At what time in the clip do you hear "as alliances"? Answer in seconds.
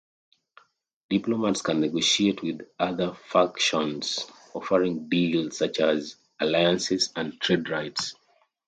5.79-7.13